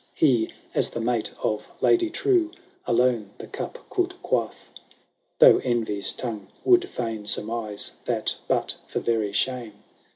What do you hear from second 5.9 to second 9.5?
ton^e would fkin surmiBe, That, but for very